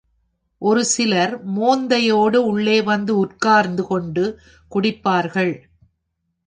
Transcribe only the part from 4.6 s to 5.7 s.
குடிப்பார்கள்.